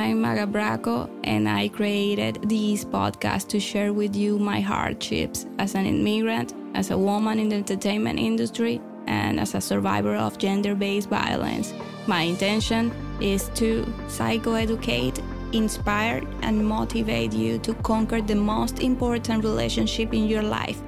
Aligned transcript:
I'm 0.00 0.22
Magga 0.22 0.50
Braco, 0.50 1.10
and 1.24 1.46
I 1.46 1.68
created 1.68 2.48
this 2.48 2.86
podcast 2.86 3.48
to 3.48 3.60
share 3.60 3.92
with 3.92 4.16
you 4.16 4.38
my 4.38 4.58
hardships 4.58 5.44
as 5.58 5.74
an 5.74 5.84
immigrant, 5.84 6.54
as 6.74 6.90
a 6.90 6.96
woman 6.96 7.38
in 7.38 7.50
the 7.50 7.56
entertainment 7.56 8.18
industry, 8.18 8.80
and 9.06 9.38
as 9.38 9.54
a 9.54 9.60
survivor 9.60 10.14
of 10.14 10.38
gender 10.38 10.74
based 10.74 11.10
violence. 11.10 11.74
My 12.06 12.22
intention 12.22 12.90
is 13.20 13.50
to 13.56 13.84
psychoeducate, 14.08 15.22
inspire, 15.52 16.22
and 16.40 16.66
motivate 16.66 17.34
you 17.34 17.58
to 17.58 17.74
conquer 17.74 18.22
the 18.22 18.36
most 18.36 18.80
important 18.80 19.44
relationship 19.44 20.14
in 20.14 20.26
your 20.26 20.42
life 20.42 20.80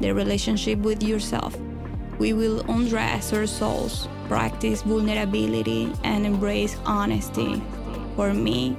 the 0.00 0.14
relationship 0.14 0.78
with 0.78 1.02
yourself. 1.02 1.58
We 2.20 2.34
will 2.34 2.60
undress 2.70 3.32
our 3.32 3.48
souls, 3.48 4.06
practice 4.28 4.82
vulnerability, 4.82 5.92
and 6.04 6.24
embrace 6.24 6.76
honesty 6.86 7.60
for 8.16 8.32
me, 8.32 8.76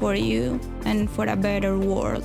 for 0.00 0.14
you, 0.14 0.60
and 0.84 1.10
for 1.10 1.26
a 1.26 1.36
better 1.36 1.78
world. 1.78 2.24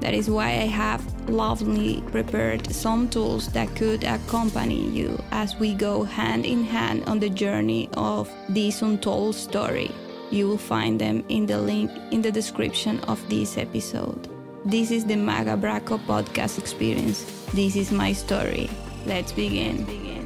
That 0.00 0.14
is 0.14 0.30
why 0.30 0.46
I 0.46 0.70
have 0.70 1.02
lovingly 1.28 2.02
prepared 2.12 2.72
some 2.72 3.08
tools 3.08 3.48
that 3.48 3.74
could 3.74 4.04
accompany 4.04 4.88
you 4.88 5.20
as 5.32 5.56
we 5.56 5.74
go 5.74 6.04
hand 6.04 6.46
in 6.46 6.64
hand 6.64 7.04
on 7.06 7.18
the 7.18 7.28
journey 7.28 7.88
of 7.96 8.30
this 8.48 8.82
untold 8.82 9.34
story. 9.34 9.90
You 10.30 10.46
will 10.46 10.58
find 10.58 11.00
them 11.00 11.24
in 11.28 11.46
the 11.46 11.58
link 11.58 11.90
in 12.12 12.22
the 12.22 12.30
description 12.30 13.00
of 13.00 13.18
this 13.28 13.58
episode. 13.58 14.28
This 14.64 14.90
is 14.90 15.04
the 15.04 15.14
Magga 15.14 15.58
Braco 15.58 15.98
podcast 15.98 16.58
experience. 16.58 17.24
This 17.54 17.74
is 17.76 17.90
my 17.90 18.12
story. 18.12 18.70
Let's 19.06 19.32
begin. 19.32 19.86
It 19.88 20.17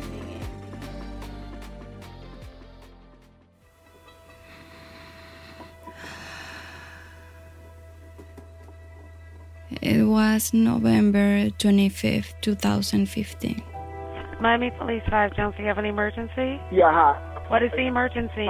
was 10.12 10.52
November 10.52 11.48
25th, 11.56 12.34
2015. 12.42 13.62
Miami 14.40 14.70
Police 14.78 15.02
5, 15.08 15.34
Jones, 15.36 15.54
do 15.56 15.62
you 15.62 15.68
have 15.68 15.78
an 15.78 15.86
emergency? 15.86 16.60
Yeah, 16.70 16.92
hi. 16.92 17.16
What 17.48 17.62
is 17.62 17.70
the 17.72 17.86
emergency? 17.86 18.46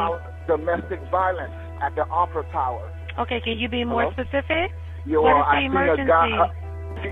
Domestic 0.49 1.01
violence 1.11 1.53
at 1.81 1.95
the 1.95 2.03
Opera 2.09 2.43
Tower. 2.51 2.83
Okay, 3.19 3.41
can 3.41 3.59
you 3.59 3.69
be 3.69 3.85
more 3.85 4.03
Hello? 4.11 4.13
specific? 4.13 4.73
You 5.07 5.23
What 5.23 5.35
are, 5.35 5.45
the 5.45 5.57
I 5.57 5.61
see 5.61 5.67
emergency? 5.67 6.03
a 6.03 6.07
guy. 6.07 6.51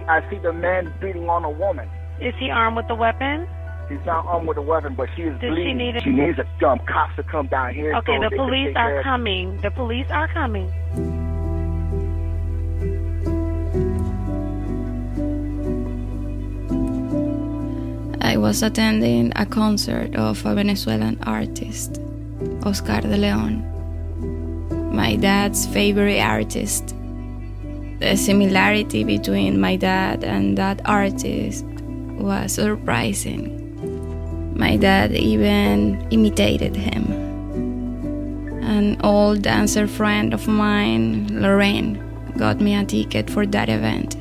I 0.09 0.31
see 0.31 0.39
the 0.39 0.53
man 0.53 0.93
beating 1.01 1.29
on 1.29 1.45
a 1.45 1.51
woman. 1.51 1.89
Is 2.21 2.35
he 2.41 2.51
armed 2.51 2.77
with 2.77 2.91
a 2.91 2.95
weapon? 2.95 3.47
He's 3.89 3.99
not 4.07 4.25
armed 4.27 4.49
with 4.49 4.57
a 4.57 4.63
weapon, 4.63 4.95
but 4.95 5.09
she 5.17 5.23
is 5.23 5.33
Does 5.41 5.43
she 5.43 5.49
bleeding. 5.51 5.77
need 5.79 5.97
a- 5.97 6.01
she 6.01 6.11
needs 6.11 6.39
a 6.39 6.47
dumb 6.61 6.79
cops 6.87 7.15
to 7.17 7.23
come 7.25 7.47
down 7.49 7.75
here. 7.75 7.95
Okay, 7.97 8.17
so 8.19 8.29
the 8.29 8.37
police 8.37 8.75
are 8.77 9.03
coming. 9.03 9.57
The 9.63 9.71
police 9.71 10.07
are 10.11 10.29
coming. 10.29 10.71
Was 18.41 18.63
attending 18.63 19.33
a 19.37 19.45
concert 19.45 20.17
of 20.17 20.45
a 20.47 20.55
Venezuelan 20.55 21.19
artist, 21.25 22.01
Oscar 22.65 23.03
de 23.03 23.17
Leon, 23.17 23.63
my 24.95 25.17
dad's 25.17 25.67
favorite 25.67 26.21
artist. 26.21 26.95
The 27.99 28.17
similarity 28.17 29.05
between 29.05 29.61
my 29.61 29.77
dad 29.77 30.25
and 30.25 30.57
that 30.57 30.81
artist 30.87 31.67
was 31.67 32.53
surprising. 32.53 33.59
My 34.57 34.77
dad 34.77 35.13
even 35.13 36.07
imitated 36.11 36.75
him. 36.75 37.13
An 38.63 38.99
old 39.05 39.43
dancer 39.43 39.87
friend 39.87 40.33
of 40.33 40.49
mine, 40.49 41.29
Lorraine, 41.43 42.01
got 42.39 42.59
me 42.59 42.75
a 42.75 42.85
ticket 42.87 43.29
for 43.29 43.45
that 43.47 43.69
event. 43.69 44.17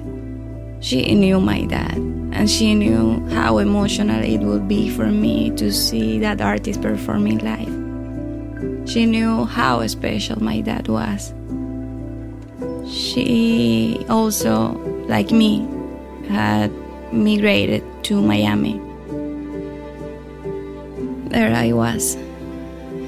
She 0.81 1.15
knew 1.15 1.39
my 1.39 1.63
dad, 1.65 1.97
and 2.31 2.49
she 2.49 2.75
knew 2.75 3.19
how 3.29 3.57
emotional 3.57 4.23
it 4.23 4.39
would 4.39 4.67
be 4.67 4.89
for 4.89 5.07
me 5.07 5.51
to 5.51 5.71
see 5.71 6.19
that 6.19 6.41
artist 6.41 6.81
performing 6.81 7.39
live. 7.39 8.89
She 8.89 9.05
knew 9.05 9.45
how 9.45 9.85
special 9.87 10.41
my 10.41 10.61
dad 10.61 10.87
was. 10.87 11.33
She 12.89 14.05
also, 14.09 14.73
like 15.07 15.31
me, 15.31 15.67
had 16.27 16.71
migrated 17.11 17.83
to 18.05 18.21
Miami. 18.21 18.79
There 21.29 21.53
I 21.53 21.71
was, 21.73 22.15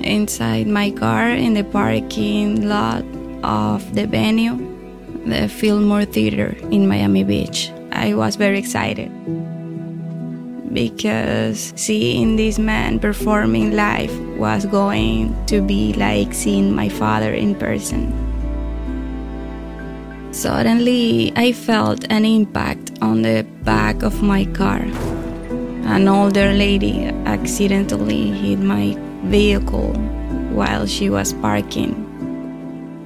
inside 0.01 0.67
my 0.67 0.91
car 0.91 1.29
in 1.29 1.53
the 1.53 1.63
parking 1.63 2.67
lot 2.67 3.03
of 3.43 3.95
the 3.95 4.05
venue 4.05 4.71
the 5.25 5.47
Fillmore 5.47 6.05
Theater 6.05 6.55
in 6.71 6.87
Miami 6.87 7.23
Beach. 7.23 7.71
I 7.91 8.13
was 8.13 8.35
very 8.35 8.57
excited 8.57 9.11
because 10.73 11.73
seeing 11.75 12.37
this 12.37 12.57
man 12.57 12.99
performing 12.99 13.71
live 13.71 14.17
was 14.37 14.65
going 14.65 15.35
to 15.47 15.61
be 15.61 15.93
like 15.93 16.33
seeing 16.33 16.73
my 16.73 16.87
father 16.89 17.33
in 17.33 17.55
person. 17.55 18.11
Suddenly, 20.31 21.33
I 21.35 21.51
felt 21.51 22.05
an 22.09 22.23
impact 22.23 22.91
on 23.01 23.21
the 23.21 23.45
back 23.63 24.01
of 24.01 24.23
my 24.23 24.45
car. 24.45 24.79
An 25.83 26.07
older 26.07 26.53
lady 26.53 27.05
accidentally 27.25 28.31
hit 28.31 28.59
my 28.59 28.95
vehicle 29.25 29.93
while 30.53 30.85
she 30.85 31.09
was 31.09 31.33
parking. 31.33 32.10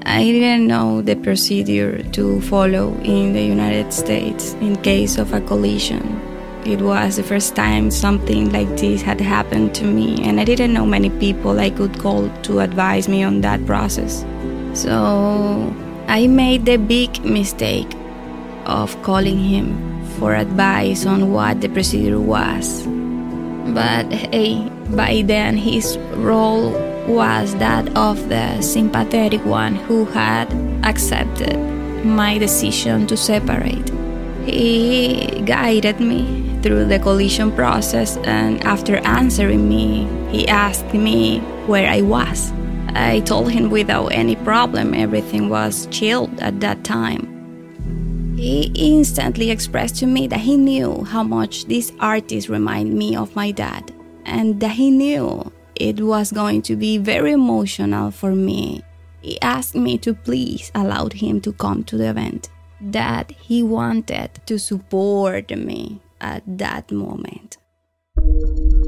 I 0.08 0.24
didn't 0.24 0.68
know 0.68 1.02
the 1.02 1.16
procedure 1.16 2.04
to 2.12 2.40
follow 2.42 2.94
in 3.02 3.34
the 3.34 3.42
United 3.42 3.92
States 3.92 4.54
in 4.62 4.76
case 4.84 5.18
of 5.18 5.34
a 5.34 5.42
collision. 5.42 6.22
It 6.64 6.80
was 6.82 7.16
the 7.16 7.24
first 7.24 7.56
time 7.56 7.90
something 7.90 8.52
like 8.52 8.70
this 8.78 9.02
had 9.02 9.20
happened 9.20 9.74
to 9.76 9.84
me, 9.84 10.24
and 10.24 10.40
I 10.40 10.44
didn't 10.44 10.74
know 10.74 10.86
many 10.86 11.10
people 11.10 11.60
I 11.60 11.72
could 11.72 11.98
call 11.98 12.30
to 12.44 12.60
advise 12.60 13.10
me 13.10 13.24
on 13.24 13.42
that 13.42 13.66
process. 13.66 14.24
So 14.74 15.74
I 16.08 16.28
made 16.28 16.66
the 16.66 16.78
big 16.78 17.26
mistake 17.26 17.92
of 18.68 19.02
calling 19.02 19.40
him 19.40 20.06
for 20.20 20.36
advice 20.36 21.08
on 21.08 21.32
what 21.32 21.62
the 21.62 21.70
procedure 21.70 22.20
was. 22.20 22.86
But 23.74 24.14
hey, 24.14 24.70
by 24.96 25.24
then 25.26 25.58
his 25.58 25.98
role 26.14 26.76
was 27.08 27.56
that 27.56 27.96
of 27.96 28.30
the 28.30 28.62
sympathetic 28.62 29.44
one 29.46 29.76
who 29.76 30.06
had 30.06 30.52
accepted 30.84 31.58
my 32.04 32.38
decision 32.38 33.08
to 33.08 33.18
separate. 33.18 33.90
He 34.46 35.42
guided 35.46 36.00
me 36.00 36.60
through 36.62 36.86
the 36.86 37.00
collision 37.00 37.52
process, 37.52 38.18
and 38.18 38.64
after 38.64 38.98
answering 38.98 39.68
me, 39.68 40.08
he 40.30 40.48
asked 40.48 40.94
me 40.94 41.40
where 41.68 41.90
I 41.90 42.02
was. 42.02 42.52
I 42.90 43.22
told 43.22 43.52
him 43.52 43.70
without 43.70 44.08
any 44.08 44.36
problem 44.38 44.94
everything 44.94 45.50
was 45.50 45.88
chilled 45.88 46.40
at 46.40 46.60
that 46.62 46.84
time. 46.84 47.32
He 48.38 48.72
instantly 48.76 49.50
expressed 49.50 49.96
to 49.98 50.06
me 50.06 50.28
that 50.28 50.42
he 50.42 50.58
knew 50.58 51.04
how 51.06 51.24
much 51.24 51.66
this 51.66 51.92
artist 52.00 52.50
reminded 52.50 52.96
me 52.96 53.16
of 53.16 53.36
my 53.36 53.52
dad, 53.52 53.94
and 54.26 54.60
that 54.60 54.72
he 54.72 54.92
knew 54.92 55.52
it 55.76 56.00
was 56.02 56.32
going 56.32 56.62
to 56.64 56.76
be 56.76 56.98
very 56.98 57.34
emotional 57.34 58.12
for 58.12 58.34
me. 58.34 58.84
He 59.22 59.42
asked 59.42 59.76
me 59.76 59.98
to 60.00 60.14
please 60.14 60.72
allow 60.76 61.10
him 61.10 61.42
to 61.42 61.54
come 61.54 61.84
to 61.86 61.98
the 61.98 62.10
event, 62.10 62.50
that 62.80 63.32
he 63.32 63.64
wanted 63.64 64.40
to 64.46 64.60
support 64.60 65.50
me 65.52 66.02
at 66.22 66.44
that 66.46 66.92
moment. 66.92 67.58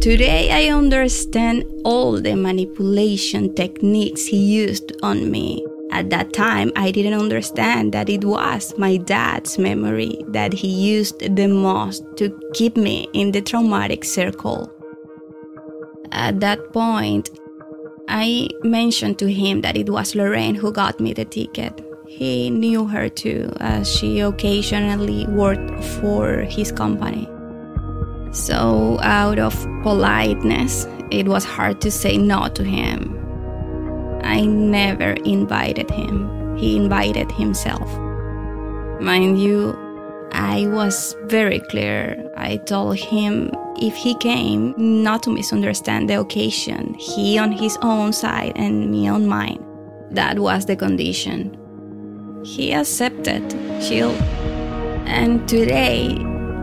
Today, 0.01 0.51
I 0.51 0.71
understand 0.71 1.63
all 1.83 2.21
the 2.21 2.35
manipulation 2.35 3.55
techniques 3.55 4.25
he 4.25 4.37
used 4.37 4.91
on 5.01 5.31
me. 5.31 5.65
At 5.91 6.09
that 6.11 6.33
time, 6.33 6.71
I 6.75 6.91
didn't 6.91 7.19
understand 7.19 7.93
that 7.93 8.07
it 8.09 8.23
was 8.23 8.78
my 8.78 8.97
dad's 8.97 9.57
memory 9.57 10.23
that 10.28 10.53
he 10.53 10.67
used 10.67 11.19
the 11.35 11.47
most 11.47 12.03
to 12.17 12.40
keep 12.53 12.78
me 12.78 13.07
in 13.13 13.31
the 13.31 13.41
traumatic 13.41 14.03
circle. 14.03 14.72
At 16.11 16.39
that 16.39 16.71
point, 16.71 17.29
I 18.07 18.49
mentioned 18.63 19.19
to 19.19 19.31
him 19.31 19.61
that 19.61 19.75
it 19.75 19.89
was 19.89 20.15
Lorraine 20.15 20.55
who 20.55 20.71
got 20.71 20.99
me 20.99 21.13
the 21.13 21.25
ticket. 21.25 21.83
He 22.07 22.49
knew 22.49 22.85
her 22.85 23.09
too, 23.09 23.51
as 23.59 23.93
she 23.93 24.21
occasionally 24.21 25.27
worked 25.27 25.83
for 25.83 26.41
his 26.41 26.71
company. 26.71 27.29
So, 28.31 28.97
out 29.01 29.39
of 29.39 29.53
politeness, 29.83 30.87
it 31.11 31.27
was 31.27 31.43
hard 31.43 31.81
to 31.81 31.91
say 31.91 32.17
no 32.17 32.47
to 32.49 32.63
him. 32.63 33.13
I 34.23 34.45
never 34.45 35.11
invited 35.25 35.89
him, 35.91 36.55
he 36.57 36.77
invited 36.77 37.31
himself. 37.31 37.87
Mind 39.01 39.39
you, 39.41 39.77
I 40.31 40.67
was 40.67 41.15
very 41.25 41.59
clear. 41.59 42.31
I 42.35 42.57
told 42.57 42.97
him 42.97 43.51
if 43.79 43.96
he 43.96 44.16
came, 44.16 44.74
not 44.78 45.24
to 45.24 45.29
misunderstand 45.29 46.09
the 46.09 46.20
occasion, 46.20 46.94
he 46.96 47.38
on 47.38 47.52
his 47.52 47.78
own 47.82 48.14
side 48.14 48.53
and 48.56 48.91
me 48.91 49.08
on 49.08 49.28
mine. 49.28 49.64
That 50.12 50.40
was 50.40 50.66
the 50.66 50.76
condition. 50.76 51.58
He 52.44 52.74
accepted, 52.74 53.50
chill. 53.82 54.12
And 55.06 55.47
today, 55.47 56.18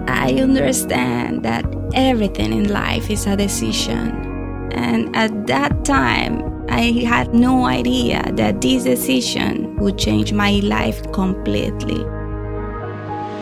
I 0.07 0.35
understand 0.41 1.45
that 1.45 1.65
everything 1.95 2.53
in 2.53 2.73
life 2.73 3.11
is 3.11 3.27
a 3.27 3.37
decision. 3.37 4.71
And 4.73 5.15
at 5.15 5.47
that 5.47 5.85
time, 5.85 6.67
I 6.69 7.05
had 7.07 7.35
no 7.35 7.67
idea 7.67 8.33
that 8.33 8.61
this 8.61 8.85
decision 8.85 9.77
would 9.77 9.99
change 9.99 10.33
my 10.33 10.61
life 10.63 11.01
completely. 11.13 12.05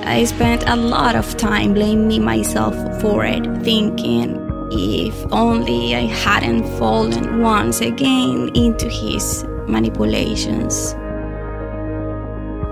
I 0.05 0.25
spent 0.25 0.65
a 0.67 0.77
lot 0.77 1.15
of 1.15 1.37
time 1.37 1.75
blaming 1.75 2.25
myself 2.25 2.75
for 3.01 3.25
it, 3.25 3.45
thinking 3.63 4.39
if 4.73 5.15
only 5.33 5.95
I 5.95 6.07
hadn't 6.07 6.65
fallen 6.79 7.41
once 7.41 7.81
again 7.81 8.51
into 8.55 8.89
his 8.89 9.45
manipulations. 9.69 10.95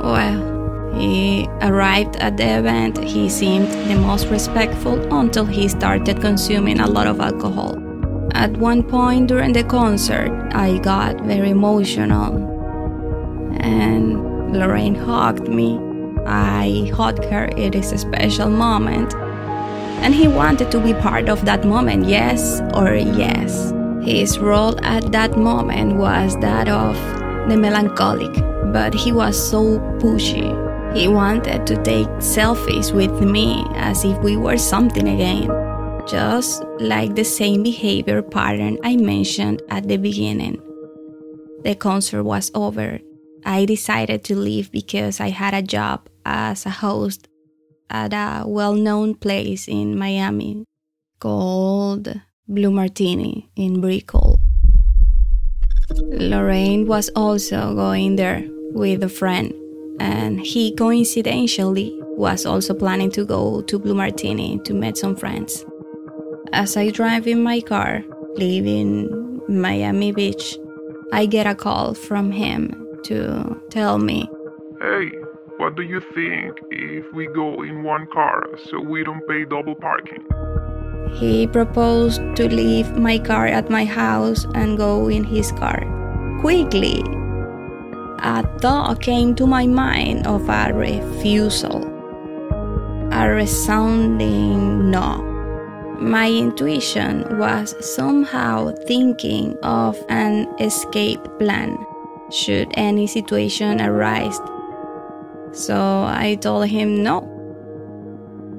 Well, 0.02 0.94
he 0.98 1.46
arrived 1.60 2.16
at 2.16 2.36
the 2.36 2.58
event. 2.58 3.02
He 3.04 3.28
seemed 3.28 3.68
the 3.88 3.96
most 3.96 4.26
respectful 4.26 4.98
until 5.14 5.44
he 5.44 5.68
started 5.68 6.20
consuming 6.20 6.80
a 6.80 6.86
lot 6.86 7.06
of 7.06 7.20
alcohol. 7.20 7.78
At 8.32 8.56
one 8.56 8.82
point 8.82 9.28
during 9.28 9.52
the 9.52 9.64
concert, 9.64 10.30
I 10.52 10.78
got 10.78 11.20
very 11.20 11.50
emotional, 11.50 12.34
and 13.60 14.52
Lorraine 14.56 14.94
hugged 14.94 15.48
me. 15.48 15.89
I 16.26 16.90
hugged 16.94 17.24
her. 17.24 17.48
It 17.56 17.74
is 17.74 17.92
a 17.92 17.98
special 17.98 18.50
moment. 18.50 19.14
And 20.02 20.14
he 20.14 20.28
wanted 20.28 20.70
to 20.70 20.80
be 20.80 20.94
part 20.94 21.28
of 21.28 21.44
that 21.44 21.64
moment, 21.64 22.06
yes 22.06 22.60
or 22.74 22.94
yes. 22.94 23.72
His 24.02 24.38
role 24.38 24.82
at 24.84 25.12
that 25.12 25.36
moment 25.36 25.96
was 25.96 26.38
that 26.40 26.68
of 26.68 26.96
the 27.48 27.56
melancholic, 27.56 28.32
but 28.72 28.94
he 28.94 29.12
was 29.12 29.36
so 29.36 29.78
pushy. 29.98 30.56
He 30.96 31.06
wanted 31.06 31.66
to 31.66 31.82
take 31.82 32.08
selfies 32.18 32.94
with 32.94 33.20
me 33.20 33.64
as 33.74 34.04
if 34.04 34.18
we 34.20 34.36
were 34.36 34.56
something 34.56 35.06
again, 35.06 35.48
just 36.08 36.64
like 36.80 37.14
the 37.14 37.24
same 37.24 37.62
behavior 37.62 38.22
pattern 38.22 38.78
I 38.82 38.96
mentioned 38.96 39.62
at 39.68 39.86
the 39.86 39.98
beginning. 39.98 40.60
The 41.62 41.74
concert 41.74 42.24
was 42.24 42.50
over. 42.54 43.00
I 43.44 43.64
decided 43.64 44.24
to 44.24 44.36
leave 44.36 44.70
because 44.70 45.20
I 45.20 45.30
had 45.30 45.54
a 45.54 45.62
job 45.62 46.08
as 46.24 46.66
a 46.66 46.70
host 46.70 47.28
at 47.88 48.12
a 48.12 48.46
well 48.46 48.74
known 48.74 49.14
place 49.14 49.68
in 49.68 49.98
Miami 49.98 50.64
called 51.18 52.20
Blue 52.48 52.70
Martini 52.70 53.50
in 53.56 53.80
Brickell. 53.80 54.40
Lorraine 55.90 56.86
was 56.86 57.10
also 57.16 57.74
going 57.74 58.16
there 58.16 58.44
with 58.72 59.02
a 59.02 59.08
friend, 59.08 59.52
and 59.98 60.40
he 60.40 60.74
coincidentally 60.76 61.96
was 62.16 62.46
also 62.46 62.74
planning 62.74 63.10
to 63.10 63.24
go 63.24 63.62
to 63.62 63.78
Blue 63.78 63.94
Martini 63.94 64.58
to 64.64 64.74
meet 64.74 64.96
some 64.96 65.16
friends. 65.16 65.64
As 66.52 66.76
I 66.76 66.90
drive 66.90 67.26
in 67.26 67.42
my 67.42 67.60
car, 67.60 68.04
leaving 68.36 69.40
Miami 69.48 70.12
Beach, 70.12 70.58
I 71.12 71.26
get 71.26 71.46
a 71.46 71.54
call 71.54 71.94
from 71.94 72.30
him 72.30 72.79
to 73.04 73.60
tell 73.70 73.98
me, 73.98 74.28
Hey, 74.80 75.10
what 75.60 75.76
do 75.76 75.82
you 75.82 76.00
think 76.14 76.56
if 76.70 77.04
we 77.12 77.26
go 77.26 77.62
in 77.62 77.82
one 77.82 78.06
car 78.06 78.48
so 78.70 78.80
we 78.80 79.04
don't 79.04 79.20
pay 79.28 79.44
double 79.44 79.74
parking? 79.74 80.24
He 81.12 81.46
proposed 81.46 82.22
to 82.36 82.48
leave 82.48 82.96
my 82.96 83.18
car 83.18 83.46
at 83.46 83.68
my 83.68 83.84
house 83.84 84.46
and 84.54 84.78
go 84.78 85.08
in 85.08 85.22
his 85.22 85.52
car. 85.52 85.84
Quickly, 86.40 87.04
a 88.22 88.42
thought 88.58 89.02
came 89.02 89.34
to 89.34 89.46
my 89.46 89.66
mind 89.66 90.26
of 90.26 90.48
a 90.48 90.72
refusal, 90.72 91.84
a 93.12 93.28
resounding 93.28 94.90
no. 94.90 95.26
My 96.00 96.30
intuition 96.30 97.38
was 97.38 97.76
somehow 97.84 98.72
thinking 98.86 99.58
of 99.62 100.02
an 100.08 100.48
escape 100.58 101.20
plan 101.38 101.76
should 102.32 102.68
any 102.74 103.06
situation 103.06 103.80
arise. 103.80 104.40
So 105.52 105.76
I 106.06 106.38
told 106.40 106.68
him 106.68 107.02
no. 107.02 107.26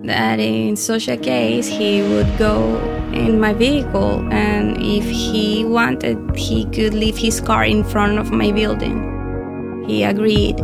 That 0.03 0.39
in 0.39 0.75
such 0.75 1.07
a 1.07 1.17
case 1.17 1.67
he 1.67 2.01
would 2.01 2.37
go 2.37 2.77
in 3.13 3.39
my 3.39 3.53
vehicle 3.53 4.27
and 4.31 4.77
if 4.81 5.05
he 5.05 5.63
wanted 5.63 6.17
he 6.35 6.65
could 6.65 6.93
leave 6.93 7.17
his 7.17 7.39
car 7.39 7.65
in 7.65 7.83
front 7.83 8.17
of 8.17 8.31
my 8.31 8.51
building. 8.51 9.85
He 9.87 10.03
agreed 10.03 10.59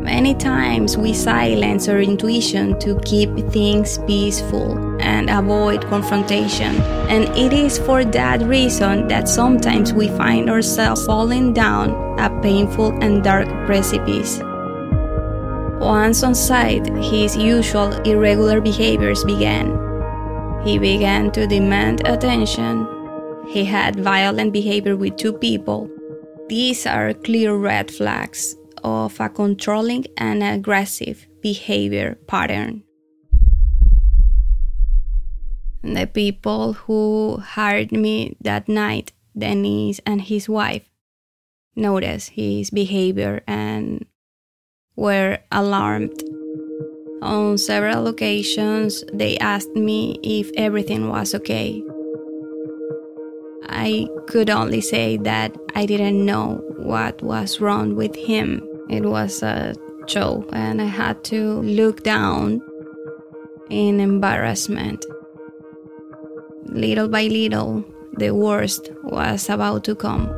many 0.00 0.34
times 0.34 0.96
we 0.96 1.12
silence 1.12 1.88
our 1.88 2.00
intuition 2.00 2.78
to 2.80 2.98
keep 3.04 3.30
things 3.50 3.98
peaceful 4.06 4.76
and 5.00 5.30
avoid 5.30 5.84
confrontation 5.86 6.74
and 7.08 7.24
it 7.36 7.52
is 7.52 7.78
for 7.78 8.04
that 8.04 8.40
reason 8.42 9.06
that 9.08 9.28
sometimes 9.28 9.92
we 9.92 10.08
find 10.08 10.48
ourselves 10.50 11.04
falling 11.06 11.52
down 11.52 11.90
a 12.18 12.30
painful 12.42 12.90
and 13.02 13.22
dark 13.22 13.48
precipice 13.66 14.40
once 15.80 16.22
on 16.22 16.34
site, 16.34 16.86
his 16.98 17.34
usual 17.34 17.94
irregular 18.02 18.60
behaviors 18.60 19.24
began. 19.24 19.72
He 20.62 20.78
began 20.78 21.30
to 21.32 21.46
demand 21.46 22.06
attention. 22.06 22.86
He 23.48 23.64
had 23.64 23.98
violent 23.98 24.52
behavior 24.52 24.94
with 24.94 25.16
two 25.16 25.32
people. 25.32 25.88
These 26.50 26.86
are 26.86 27.14
clear 27.14 27.56
red 27.56 27.90
flags 27.90 28.59
of 28.84 29.18
a 29.20 29.28
controlling 29.28 30.06
and 30.16 30.42
aggressive 30.42 31.26
behavior 31.42 32.18
pattern. 32.26 32.82
The 35.82 36.06
people 36.06 36.74
who 36.74 37.38
hired 37.38 37.90
me 37.90 38.36
that 38.42 38.68
night, 38.68 39.12
Dennis 39.36 40.00
and 40.04 40.20
his 40.20 40.48
wife, 40.48 40.88
noticed 41.74 42.30
his 42.30 42.70
behavior 42.70 43.42
and 43.46 44.04
were 44.96 45.38
alarmed. 45.50 46.22
On 47.22 47.56
several 47.56 48.06
occasions, 48.08 49.04
they 49.12 49.38
asked 49.38 49.74
me 49.74 50.18
if 50.22 50.50
everything 50.56 51.08
was 51.08 51.34
okay. 51.34 51.82
I 53.68 54.08
could 54.26 54.50
only 54.50 54.80
say 54.80 55.16
that 55.18 55.56
I 55.74 55.86
didn't 55.86 56.24
know 56.24 56.62
what 56.76 57.22
was 57.22 57.60
wrong 57.60 57.94
with 57.94 58.14
him. 58.16 58.69
It 58.90 59.04
was 59.04 59.42
a 59.42 59.74
show, 60.06 60.44
and 60.52 60.82
I 60.82 60.86
had 60.86 61.24
to 61.24 61.60
look 61.62 62.02
down 62.02 62.60
in 63.70 64.00
embarrassment. 64.00 65.06
Little 66.66 67.08
by 67.08 67.24
little, 67.24 67.84
the 68.18 68.32
worst 68.32 68.90
was 69.04 69.48
about 69.48 69.84
to 69.84 69.94
come 69.94 70.28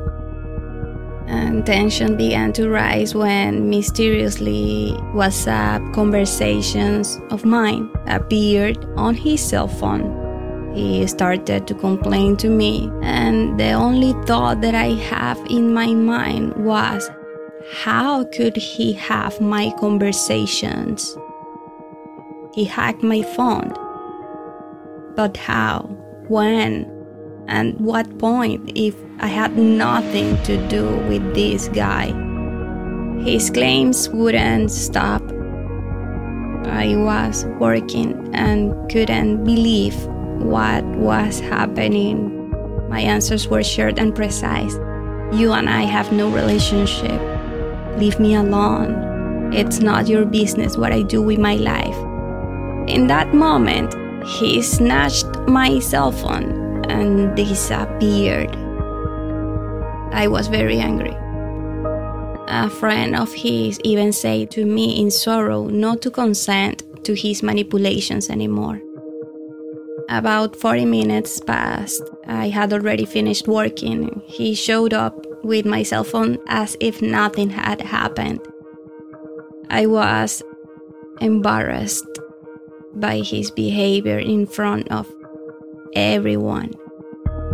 and 1.27 1.65
tension 1.65 2.17
began 2.17 2.51
to 2.53 2.69
rise 2.69 3.15
when 3.15 3.69
mysteriously 3.69 4.93
WhatsApp 5.13 5.93
conversations 5.93 7.19
of 7.29 7.45
mine 7.45 7.89
appeared 8.07 8.83
on 8.95 9.15
his 9.15 9.41
cell 9.41 9.67
phone. 9.67 10.21
He 10.75 11.05
started 11.07 11.67
to 11.67 11.75
complain 11.75 12.35
to 12.37 12.49
me, 12.49 12.89
and 13.03 13.59
the 13.59 13.73
only 13.73 14.13
thought 14.25 14.61
that 14.61 14.75
I 14.75 14.93
have 15.09 15.39
in 15.49 15.73
my 15.73 15.93
mind 15.93 16.55
was 16.55 17.09
how 17.71 18.25
could 18.25 18.57
he 18.57 18.93
have 18.93 19.39
my 19.39 19.71
conversations? 19.79 21.17
He 22.53 22.65
hacked 22.65 23.03
my 23.03 23.21
phone. 23.21 23.73
But 25.15 25.37
how? 25.37 25.83
When? 26.27 26.89
And 27.47 27.79
what 27.79 28.19
point 28.19 28.71
if 28.75 28.95
I 29.19 29.27
had 29.27 29.57
nothing 29.57 30.41
to 30.43 30.57
do 30.67 30.97
with 31.07 31.35
this 31.35 31.67
guy? 31.69 32.07
His 33.23 33.49
claims 33.49 34.09
wouldn't 34.09 34.69
stop. 34.69 35.21
I 36.65 36.95
was 36.97 37.45
working 37.59 38.29
and 38.33 38.73
couldn't 38.91 39.45
believe 39.45 39.95
what 40.37 40.83
was 40.97 41.39
happening. 41.39 42.49
My 42.89 42.99
answers 42.99 43.47
were 43.47 43.63
short 43.63 43.97
and 43.97 44.13
precise. 44.13 44.73
You 45.33 45.53
and 45.53 45.69
I 45.69 45.83
have 45.83 46.11
no 46.11 46.29
relationship. 46.29 47.32
Leave 47.97 48.19
me 48.19 48.35
alone. 48.35 49.51
It's 49.53 49.79
not 49.79 50.07
your 50.07 50.25
business 50.25 50.77
what 50.77 50.91
I 50.91 51.03
do 51.03 51.21
with 51.21 51.39
my 51.39 51.55
life. 51.55 51.97
In 52.89 53.07
that 53.07 53.33
moment, 53.33 53.93
he 54.25 54.61
snatched 54.61 55.27
my 55.47 55.79
cell 55.79 56.11
phone 56.11 56.83
and 56.89 57.35
disappeared. 57.35 58.55
I 60.11 60.27
was 60.27 60.47
very 60.47 60.79
angry. 60.79 61.15
A 62.47 62.69
friend 62.69 63.15
of 63.15 63.33
his 63.33 63.79
even 63.83 64.11
said 64.11 64.51
to 64.51 64.65
me 64.65 64.99
in 64.99 65.11
sorrow 65.11 65.67
not 65.67 66.01
to 66.03 66.11
consent 66.11 66.83
to 67.05 67.13
his 67.13 67.41
manipulations 67.41 68.29
anymore. 68.29 68.81
About 70.09 70.55
40 70.55 70.85
minutes 70.85 71.39
passed. 71.39 72.03
I 72.27 72.49
had 72.49 72.73
already 72.73 73.05
finished 73.05 73.47
working. 73.47 74.21
He 74.25 74.53
showed 74.53 74.93
up 74.93 75.25
with 75.43 75.65
my 75.65 75.83
cell 75.83 76.03
phone 76.03 76.39
as 76.47 76.75
if 76.79 77.01
nothing 77.01 77.49
had 77.49 77.81
happened. 77.81 78.39
I 79.69 79.85
was 79.85 80.41
embarrassed 81.21 82.07
by 82.95 83.19
his 83.19 83.51
behavior 83.51 84.19
in 84.19 84.47
front 84.47 84.89
of 84.91 85.13
everyone. 85.95 86.71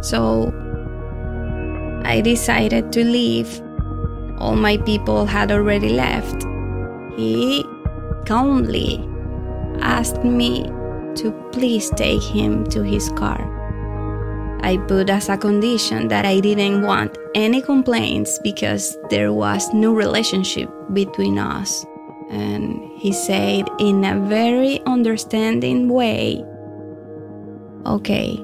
So 0.01 0.53
I 2.03 2.21
decided 2.21 2.91
to 2.93 3.03
leave. 3.03 3.61
All 4.37 4.55
my 4.55 4.77
people 4.77 5.25
had 5.25 5.51
already 5.51 5.89
left. 5.89 6.45
He 7.17 7.65
calmly 8.25 9.05
asked 9.81 10.23
me 10.23 10.63
to 11.15 11.31
please 11.51 11.89
take 11.91 12.21
him 12.21 12.65
to 12.67 12.83
his 12.83 13.09
car. 13.17 13.58
I 14.61 14.77
put 14.77 15.09
as 15.09 15.29
a 15.29 15.37
condition 15.37 16.07
that 16.09 16.25
I 16.25 16.39
didn't 16.39 16.81
want 16.81 17.17
any 17.35 17.61
complaints 17.61 18.39
because 18.43 18.97
there 19.09 19.33
was 19.33 19.73
no 19.73 19.93
relationship 19.93 20.69
between 20.93 21.37
us. 21.39 21.85
And 22.29 22.79
he 22.97 23.11
said 23.11 23.67
in 23.79 24.03
a 24.05 24.19
very 24.19 24.81
understanding 24.85 25.89
way, 25.89 26.43
Okay, 27.85 28.43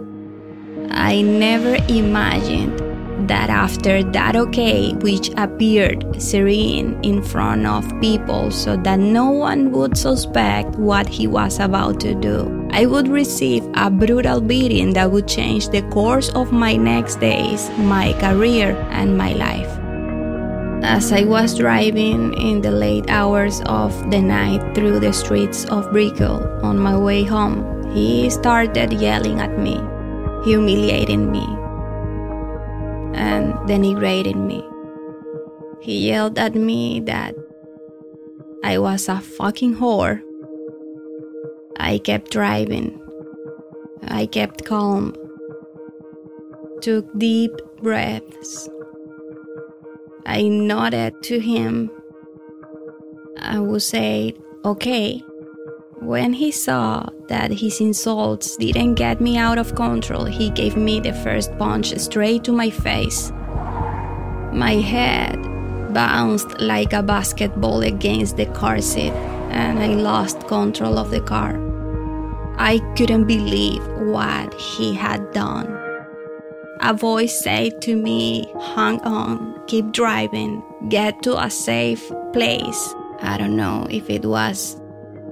I 0.89 1.21
never 1.21 1.75
imagined 1.89 2.79
that 3.27 3.49
after 3.49 4.03
that 4.03 4.35
okay, 4.35 4.93
which 4.93 5.29
appeared 5.37 6.21
serene 6.21 6.99
in 7.03 7.21
front 7.21 7.65
of 7.65 7.85
people 7.99 8.51
so 8.51 8.77
that 8.77 8.99
no 8.99 9.29
one 9.29 9.71
would 9.71 9.97
suspect 9.97 10.75
what 10.75 11.07
he 11.07 11.27
was 11.27 11.59
about 11.59 11.99
to 12.01 12.13
do, 12.15 12.54
I 12.71 12.85
would 12.85 13.07
receive 13.07 13.63
a 13.73 13.89
brutal 13.89 14.41
beating 14.41 14.93
that 14.93 15.11
would 15.11 15.27
change 15.27 15.69
the 15.69 15.81
course 15.83 16.29
of 16.29 16.51
my 16.51 16.75
next 16.75 17.19
days, 17.19 17.69
my 17.77 18.13
career, 18.19 18.75
and 18.91 19.17
my 19.17 19.33
life. 19.33 19.71
As 20.83 21.11
I 21.11 21.23
was 21.23 21.57
driving 21.57 22.33
in 22.33 22.61
the 22.61 22.71
late 22.71 23.09
hours 23.09 23.61
of 23.65 23.91
the 24.11 24.21
night 24.21 24.75
through 24.75 24.99
the 24.99 25.13
streets 25.13 25.65
of 25.65 25.91
Brickell 25.91 26.43
on 26.63 26.77
my 26.77 26.97
way 26.97 27.23
home, 27.23 27.63
he 27.93 28.29
started 28.29 28.93
yelling 28.93 29.39
at 29.39 29.57
me, 29.57 29.79
humiliating 30.43 31.31
me, 31.31 31.45
and 33.15 33.53
denigrating 33.69 34.45
me. 34.45 34.67
He 35.81 36.09
yelled 36.09 36.37
at 36.37 36.55
me 36.55 36.99
that 37.01 37.35
I 38.63 38.77
was 38.77 39.07
a 39.07 39.21
fucking 39.21 39.75
whore. 39.77 40.21
I 41.77 41.97
kept 41.97 42.31
driving. 42.31 42.99
I 44.07 44.25
kept 44.25 44.65
calm. 44.65 45.15
Took 46.81 47.05
deep 47.17 47.51
breaths. 47.81 48.69
I 50.25 50.47
nodded 50.47 51.21
to 51.23 51.39
him. 51.39 51.91
I 53.39 53.59
would 53.59 53.81
say, 53.81 54.35
okay. 54.63 55.21
When 56.01 56.33
he 56.33 56.51
saw 56.51 57.07
that 57.29 57.51
his 57.51 57.81
insults 57.81 58.57
didn't 58.57 58.95
get 58.95 59.21
me 59.21 59.37
out 59.37 59.57
of 59.57 59.75
control, 59.75 60.25
he 60.25 60.49
gave 60.49 60.75
me 60.75 60.99
the 60.99 61.13
first 61.13 61.57
punch 61.57 61.97
straight 61.97 62.43
to 62.43 62.51
my 62.51 62.69
face. 62.69 63.31
My 64.51 64.75
head 64.75 65.41
bounced 65.93 66.59
like 66.59 66.93
a 66.93 67.01
basketball 67.01 67.81
against 67.81 68.37
the 68.37 68.45
car 68.47 68.81
seat, 68.81 69.13
and 69.51 69.79
I 69.79 69.87
lost 69.87 70.47
control 70.47 70.97
of 70.97 71.11
the 71.11 71.21
car. 71.21 71.59
I 72.57 72.79
couldn't 72.95 73.25
believe 73.25 73.85
what 73.99 74.53
he 74.53 74.93
had 74.93 75.31
done. 75.33 75.67
A 76.81 76.93
voice 76.93 77.39
said 77.39 77.81
to 77.83 77.95
me, 77.95 78.45
Hang 78.75 79.01
on, 79.01 79.59
keep 79.67 79.91
driving, 79.91 80.63
get 80.89 81.23
to 81.23 81.37
a 81.37 81.49
safe 81.49 82.11
place. 82.33 82.93
I 83.21 83.37
don't 83.37 83.55
know 83.55 83.87
if 83.89 84.09
it 84.09 84.25
was 84.25 84.79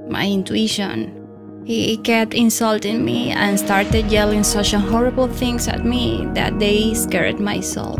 my 0.08 0.28
intuition. 0.28 1.20
He 1.66 1.98
kept 1.98 2.34
insulting 2.34 3.06
me 3.06 3.32
and 3.32 3.58
started 3.58 4.12
yelling 4.12 4.44
such 4.44 4.72
horrible 4.72 5.28
things 5.28 5.68
at 5.68 5.86
me 5.86 6.26
that 6.34 6.60
they 6.60 6.94
scared 6.94 7.40
my 7.40 7.62
soul 7.62 7.96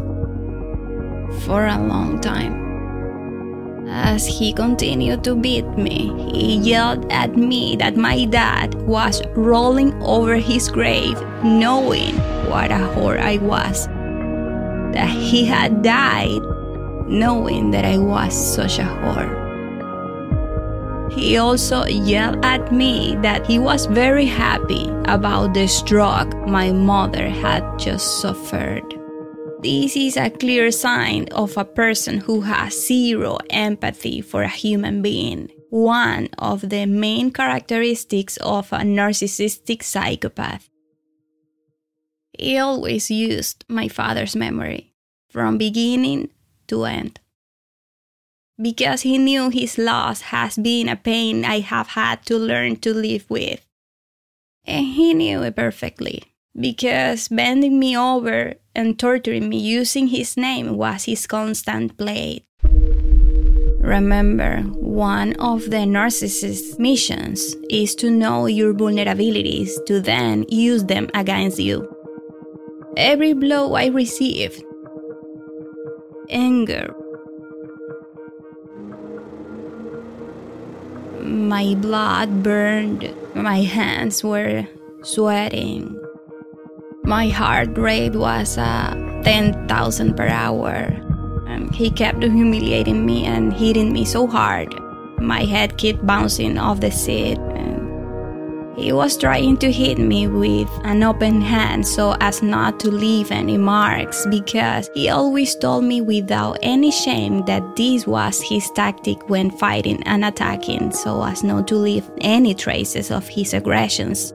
for 1.46 1.66
a 1.66 1.78
long 1.80 2.20
time. 2.20 2.63
As 3.94 4.26
he 4.26 4.52
continued 4.52 5.24
to 5.24 5.36
beat 5.36 5.70
me, 5.78 6.10
he 6.34 6.58
yelled 6.58 7.06
at 7.12 7.38
me 7.38 7.76
that 7.76 7.96
my 7.96 8.26
dad 8.26 8.74
was 8.88 9.22
rolling 9.36 9.94
over 10.02 10.36
his 10.36 10.68
grave, 10.68 11.22
knowing 11.44 12.18
what 12.50 12.72
a 12.72 12.90
whore 12.98 13.20
I 13.20 13.38
was. 13.38 13.86
That 14.98 15.10
he 15.10 15.46
had 15.46 15.84
died, 15.84 16.42
knowing 17.06 17.70
that 17.70 17.86
I 17.86 18.00
was 18.00 18.34
such 18.34 18.80
a 18.80 18.90
whore. 18.90 19.30
He 21.14 21.38
also 21.38 21.86
yelled 21.86 22.44
at 22.44 22.72
me 22.72 23.16
that 23.22 23.46
he 23.46 23.60
was 23.60 23.86
very 23.86 24.26
happy 24.26 24.90
about 25.06 25.54
the 25.54 25.68
stroke 25.68 26.36
my 26.48 26.72
mother 26.72 27.30
had 27.30 27.62
just 27.78 28.22
suffered. 28.22 29.03
This 29.64 29.96
is 29.96 30.18
a 30.18 30.30
clear 30.30 30.72
sign 30.72 31.30
of 31.32 31.56
a 31.56 31.64
person 31.64 32.20
who 32.20 32.42
has 32.42 32.86
zero 32.86 33.38
empathy 33.50 34.20
for 34.20 34.44
a 34.44 34.50
human 34.50 35.02
being, 35.02 35.52
one 35.70 36.28
of 36.38 36.68
the 36.68 36.86
main 36.86 37.32
characteristics 37.32 38.36
of 38.44 38.74
a 38.74 38.80
narcissistic 38.80 39.82
psychopath. 39.82 40.70
He 42.38 42.58
always 42.58 43.10
used 43.10 43.64
my 43.70 43.88
father's 43.88 44.36
memory 44.36 44.92
from 45.30 45.58
beginning 45.58 46.32
to 46.68 46.84
end. 46.84 47.22
Because 48.62 49.04
he 49.04 49.18
knew 49.18 49.50
his 49.50 49.78
loss 49.78 50.34
has 50.36 50.58
been 50.58 50.90
a 50.90 50.98
pain 50.98 51.46
I 51.46 51.62
have 51.62 51.96
had 51.96 52.26
to 52.26 52.36
learn 52.36 52.76
to 52.82 52.94
live 52.94 53.30
with. 53.30 53.66
And 54.66 54.88
he 54.88 55.14
knew 55.14 55.42
it 55.44 55.56
perfectly 55.56 56.33
because 56.60 57.28
bending 57.28 57.80
me 57.80 57.98
over 57.98 58.54
and 58.76 58.98
torturing 59.00 59.50
me 59.50 59.58
using 59.58 60.08
his 60.08 60.38
name 60.38 60.78
was 60.78 61.06
his 61.06 61.26
constant 61.28 61.98
play. 61.98 62.46
Remember, 63.84 64.62
one 64.80 65.34
of 65.34 65.70
the 65.70 65.84
narcissist's 65.86 66.80
missions 66.80 67.56
is 67.70 67.96
to 67.96 68.10
know 68.10 68.46
your 68.46 68.74
vulnerabilities 68.74 69.72
to 69.88 70.00
then 70.00 70.46
use 70.48 70.86
them 70.86 71.10
against 71.14 71.60
you. 71.60 71.94
Every 72.96 73.34
blow 73.34 73.74
I 73.74 73.88
received, 73.88 74.64
anger, 76.30 76.96
my 81.20 81.76
blood 81.76 82.44
burned, 82.44 83.14
my 83.36 83.64
hands 83.64 84.24
were 84.24 84.68
sweating, 85.02 86.03
my 87.06 87.28
heart 87.28 87.78
rate 87.78 88.16
was 88.16 88.58
uh, 88.58 89.22
10,000 89.24 90.16
per 90.16 90.28
hour. 90.28 90.72
And 91.48 91.74
he 91.76 91.92
kept 91.92 92.24
humiliating 92.24 93.06
me 93.06 93.26
and 93.26 93.54
hitting 93.54 93.92
me 93.92 94.06
so 94.06 94.26
hard. 94.26 94.74
My 95.20 95.44
head 95.44 95.78
kept 95.78 96.06
bouncing 96.06 96.58
off 96.58 96.80
the 96.80 96.92
seat. 96.92 97.38
And 97.38 98.78
he 98.78 98.92
was 98.92 99.18
trying 99.18 99.58
to 99.58 99.72
hit 99.72 99.98
me 99.98 100.28
with 100.28 100.70
an 100.84 101.04
open 101.04 101.42
hand 101.42 101.88
so 101.88 102.16
as 102.20 102.42
not 102.42 102.80
to 102.80 102.90
leave 102.90 103.32
any 103.32 103.58
marks 103.58 104.26
because 104.28 104.90
he 104.94 105.10
always 105.10 105.56
told 105.56 105.84
me 105.84 106.02
without 106.02 106.58
any 106.64 106.90
shame 106.90 107.46
that 107.46 107.76
this 107.76 108.08
was 108.08 108.42
his 108.42 108.70
tactic 108.72 109.30
when 109.30 109.52
fighting 109.52 110.02
and 110.04 110.26
attacking 110.26 110.92
so 110.92 111.24
as 111.24 111.44
not 111.44 111.68
to 111.68 111.76
leave 111.76 112.10
any 112.22 112.56
traces 112.56 113.12
of 113.12 113.28
his 113.28 113.54
aggressions 113.54 114.34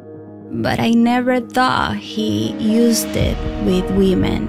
but 0.50 0.81
I 0.81 0.90
never 0.90 1.40
thought 1.40 1.97
he 1.97 2.52
used 2.52 3.14
it 3.14 3.37
with 3.64 3.88
women, 3.90 4.49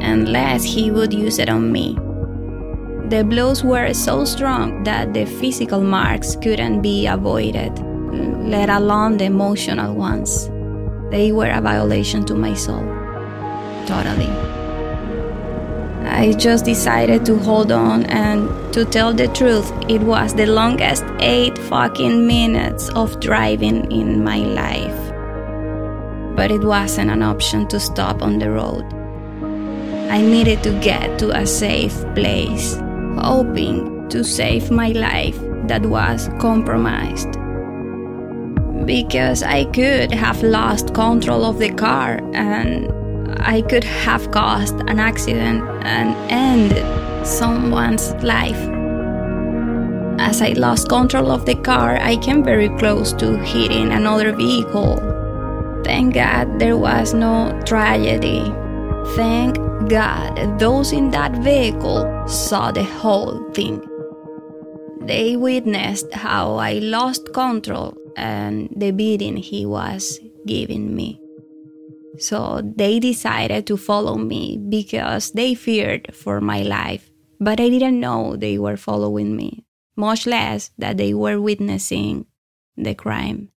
unless 0.00 0.62
he 0.62 0.90
would 0.90 1.12
use 1.12 1.38
it 1.38 1.48
on 1.48 1.72
me. 1.72 1.94
The 3.08 3.24
blows 3.24 3.64
were 3.64 3.92
so 3.94 4.24
strong 4.24 4.84
that 4.84 5.14
the 5.14 5.24
physical 5.24 5.80
marks 5.80 6.36
couldn't 6.36 6.82
be 6.82 7.06
avoided, 7.06 7.78
let 8.48 8.68
alone 8.68 9.16
the 9.16 9.24
emotional 9.24 9.94
ones. 9.94 10.48
They 11.10 11.32
were 11.32 11.50
a 11.50 11.60
violation 11.60 12.24
to 12.26 12.34
my 12.34 12.54
soul. 12.54 12.84
Totally. 13.86 14.30
I 16.04 16.34
just 16.38 16.64
decided 16.64 17.24
to 17.26 17.38
hold 17.38 17.72
on 17.72 18.04
and 18.06 18.48
to 18.72 18.84
tell 18.84 19.12
the 19.12 19.28
truth, 19.28 19.72
it 19.88 20.00
was 20.00 20.34
the 20.34 20.46
longest 20.46 21.04
eight 21.20 21.56
fucking 21.58 22.26
minutes 22.26 22.88
of 22.90 23.18
driving 23.20 23.90
in 23.90 24.22
my 24.22 24.38
life 24.38 25.07
but 26.38 26.52
it 26.52 26.62
wasn't 26.62 27.10
an 27.10 27.20
option 27.20 27.66
to 27.66 27.80
stop 27.80 28.22
on 28.22 28.38
the 28.38 28.48
road. 28.48 28.84
I 30.08 30.22
needed 30.22 30.62
to 30.62 30.70
get 30.78 31.18
to 31.18 31.36
a 31.36 31.44
safe 31.44 31.96
place, 32.14 32.76
hoping 33.18 34.08
to 34.10 34.22
save 34.22 34.70
my 34.70 34.90
life 34.90 35.36
that 35.66 35.84
was 35.84 36.30
compromised. 36.38 37.32
Because 38.86 39.42
I 39.42 39.64
could 39.64 40.12
have 40.12 40.40
lost 40.44 40.94
control 40.94 41.44
of 41.44 41.58
the 41.58 41.70
car 41.70 42.20
and 42.32 42.88
I 43.40 43.62
could 43.62 43.82
have 43.82 44.30
caused 44.30 44.76
an 44.88 45.00
accident 45.00 45.64
and 45.82 46.14
ended 46.30 46.86
someone's 47.26 48.12
life. 48.22 48.62
As 50.20 50.40
I 50.40 50.50
lost 50.50 50.88
control 50.88 51.32
of 51.32 51.46
the 51.46 51.56
car, 51.56 51.96
I 51.96 52.14
came 52.16 52.44
very 52.44 52.68
close 52.78 53.12
to 53.14 53.38
hitting 53.38 53.90
another 53.90 54.30
vehicle. 54.30 55.17
Thank 55.84 56.14
God 56.14 56.58
there 56.58 56.76
was 56.76 57.14
no 57.14 57.58
tragedy. 57.64 58.52
Thank 59.16 59.56
God 59.88 60.58
those 60.58 60.92
in 60.92 61.10
that 61.10 61.32
vehicle 61.32 62.26
saw 62.28 62.70
the 62.70 62.84
whole 62.84 63.42
thing. 63.52 63.82
They 65.00 65.36
witnessed 65.36 66.12
how 66.12 66.56
I 66.56 66.74
lost 66.74 67.32
control 67.32 67.96
and 68.16 68.68
the 68.76 68.90
beating 68.90 69.36
he 69.36 69.64
was 69.64 70.18
giving 70.46 70.94
me. 70.94 71.20
So 72.18 72.60
they 72.76 72.98
decided 72.98 73.66
to 73.68 73.76
follow 73.76 74.16
me 74.16 74.58
because 74.58 75.30
they 75.30 75.54
feared 75.54 76.14
for 76.14 76.40
my 76.40 76.62
life. 76.62 77.08
But 77.40 77.60
I 77.60 77.68
didn't 77.68 78.00
know 78.00 78.36
they 78.36 78.58
were 78.58 78.76
following 78.76 79.36
me, 79.36 79.64
much 79.96 80.26
less 80.26 80.72
that 80.76 80.96
they 80.96 81.14
were 81.14 81.40
witnessing 81.40 82.26
the 82.76 82.94
crime. 82.94 83.50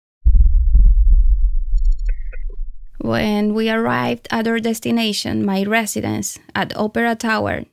When 3.02 3.54
we 3.54 3.70
arrived 3.70 4.28
at 4.30 4.46
our 4.46 4.60
destination, 4.60 5.44
my 5.44 5.64
residence 5.64 6.38
at 6.54 6.76
Opera 6.76 7.16
Tower, 7.16 7.64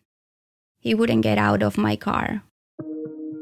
he 0.79 0.95
wouldn't 0.95 1.23
get 1.23 1.37
out 1.37 1.61
of 1.61 1.77
my 1.77 1.97
car. 1.97 2.43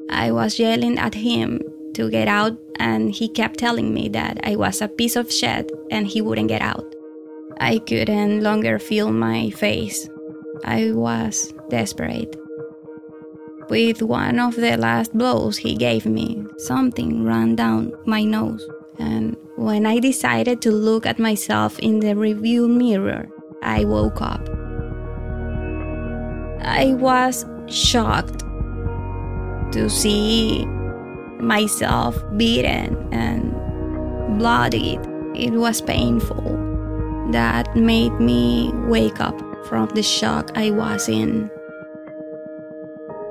I 0.09 0.31
was 0.31 0.57
yelling 0.57 0.97
at 0.97 1.13
him 1.13 1.61
to 1.93 2.09
get 2.09 2.27
out, 2.27 2.57
and 2.79 3.13
he 3.13 3.29
kept 3.29 3.59
telling 3.59 3.93
me 3.93 4.09
that 4.09 4.39
I 4.43 4.55
was 4.55 4.81
a 4.81 4.87
piece 4.87 5.15
of 5.15 5.31
shit 5.31 5.71
and 5.91 6.07
he 6.07 6.21
wouldn't 6.21 6.49
get 6.49 6.63
out. 6.63 6.85
I 7.59 7.77
couldn't 7.77 8.41
longer 8.41 8.79
feel 8.79 9.11
my 9.11 9.51
face. 9.51 10.09
I 10.65 10.91
was 10.91 11.53
desperate. 11.69 12.35
With 13.69 14.01
one 14.01 14.39
of 14.39 14.55
the 14.55 14.75
last 14.77 15.13
blows 15.13 15.57
he 15.57 15.75
gave 15.75 16.05
me, 16.05 16.45
something 16.57 17.23
ran 17.23 17.55
down 17.55 17.93
my 18.05 18.23
nose. 18.23 18.67
And 18.97 19.37
when 19.55 19.85
I 19.85 19.99
decided 19.99 20.61
to 20.63 20.71
look 20.71 21.05
at 21.05 21.17
myself 21.17 21.79
in 21.79 21.99
the 21.99 22.15
review 22.15 22.67
mirror, 22.67 23.27
I 23.63 23.85
woke 23.85 24.21
up. 24.21 24.49
I 26.61 26.93
was 26.93 27.45
shocked 27.67 28.43
to 29.71 29.89
see 29.89 30.65
myself 31.39 32.17
beaten 32.35 33.13
and 33.13 33.53
bloodied. 34.37 34.99
It 35.35 35.51
was 35.51 35.81
painful. 35.81 36.61
That 37.31 37.75
made 37.75 38.13
me 38.19 38.71
wake 38.87 39.19
up 39.19 39.39
from 39.67 39.87
the 39.95 40.03
shock 40.03 40.51
I 40.55 40.71
was 40.71 41.07
in. 41.07 41.49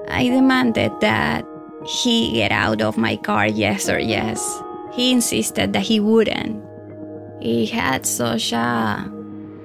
I 0.09 0.29
demanded 0.29 0.93
that 1.01 1.45
he 1.87 2.33
get 2.33 2.51
out 2.51 2.81
of 2.81 2.97
my 2.97 3.17
car, 3.17 3.47
yes 3.47 3.89
or 3.89 3.99
yes. 3.99 4.41
He 4.95 5.11
insisted 5.11 5.73
that 5.73 5.83
he 5.83 5.99
wouldn't. 5.99 6.63
He 7.41 7.67
had 7.67 8.07
such 8.07 8.53
a 8.53 9.11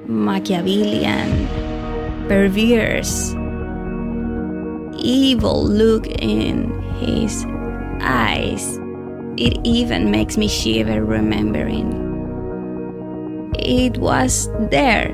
Machiavellian, 0.07 1.47
perverse, 2.27 3.35
evil 4.97 5.63
look 5.63 6.07
in 6.07 6.81
his 6.99 7.45
eyes. 8.01 8.79
It 9.37 9.59
even 9.63 10.09
makes 10.09 10.35
me 10.35 10.47
shiver 10.47 11.05
remembering. 11.05 11.93
It 13.59 13.97
was 13.97 14.49
there 14.71 15.13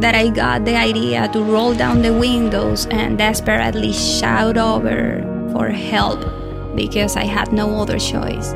that 0.00 0.14
I 0.14 0.28
got 0.28 0.64
the 0.64 0.76
idea 0.76 1.28
to 1.32 1.42
roll 1.42 1.74
down 1.74 2.02
the 2.02 2.12
windows 2.12 2.86
and 2.90 3.16
desperately 3.16 3.92
shout 3.92 4.58
over 4.58 5.22
for 5.52 5.68
help 5.68 6.20
because 6.76 7.16
I 7.16 7.24
had 7.24 7.52
no 7.52 7.80
other 7.80 7.98
choice. 7.98 8.52